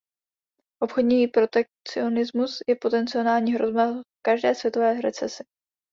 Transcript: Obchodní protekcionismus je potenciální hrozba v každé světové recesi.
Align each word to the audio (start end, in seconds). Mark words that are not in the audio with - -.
Obchodní 0.83 1.27
protekcionismus 1.27 2.57
je 2.67 2.75
potenciální 2.75 3.53
hrozba 3.53 3.87
v 3.93 4.01
každé 4.23 4.55
světové 4.55 5.01
recesi. 5.01 5.43